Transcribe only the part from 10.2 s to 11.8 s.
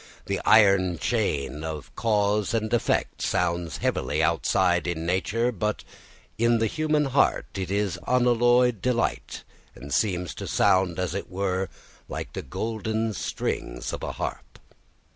to sound, as it were,